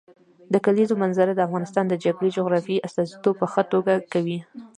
[0.53, 4.39] د کلیزو منظره د افغانستان د ځانګړي جغرافیې استازیتوب په ښه توګه کوي.